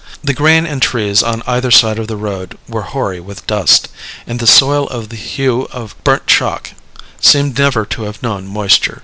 [0.23, 3.87] The grain and trees on either side of the road were hoary with dust,
[4.25, 6.71] and the soil of the hue of burnt chalk,
[7.19, 8.99] seemed never to have known moisture.